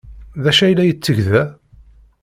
[0.43, 1.43] D acu ay la yetteg da?